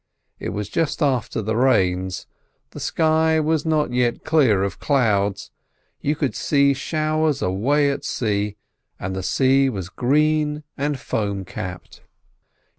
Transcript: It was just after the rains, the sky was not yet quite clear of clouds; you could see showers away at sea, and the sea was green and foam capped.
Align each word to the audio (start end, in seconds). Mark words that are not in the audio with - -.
It 0.39 0.49
was 0.49 0.67
just 0.67 1.03
after 1.03 1.43
the 1.43 1.55
rains, 1.55 2.25
the 2.71 2.79
sky 2.79 3.39
was 3.39 3.67
not 3.67 3.93
yet 3.93 4.13
quite 4.21 4.25
clear 4.25 4.63
of 4.63 4.79
clouds; 4.79 5.51
you 6.01 6.15
could 6.15 6.33
see 6.35 6.73
showers 6.73 7.43
away 7.43 7.87
at 7.91 8.03
sea, 8.03 8.55
and 8.99 9.15
the 9.15 9.21
sea 9.21 9.69
was 9.69 9.89
green 9.89 10.63
and 10.75 10.97
foam 10.99 11.45
capped. 11.45 12.01